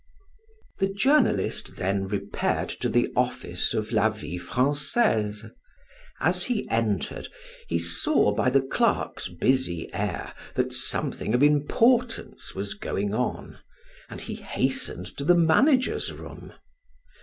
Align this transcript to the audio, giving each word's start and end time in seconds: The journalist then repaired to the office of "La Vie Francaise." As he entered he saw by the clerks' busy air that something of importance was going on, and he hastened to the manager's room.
The 0.79 0.87
journalist 0.91 1.75
then 1.75 2.07
repaired 2.07 2.69
to 2.81 2.89
the 2.89 3.09
office 3.15 3.75
of 3.75 3.91
"La 3.91 4.09
Vie 4.09 4.39
Francaise." 4.39 5.45
As 6.19 6.45
he 6.45 6.67
entered 6.71 7.27
he 7.67 7.77
saw 7.77 8.33
by 8.33 8.49
the 8.49 8.63
clerks' 8.63 9.29
busy 9.29 9.93
air 9.93 10.33
that 10.55 10.73
something 10.73 11.35
of 11.35 11.43
importance 11.43 12.55
was 12.55 12.73
going 12.73 13.13
on, 13.13 13.59
and 14.09 14.21
he 14.21 14.33
hastened 14.33 15.05
to 15.17 15.23
the 15.23 15.35
manager's 15.37 16.11
room. 16.11 16.53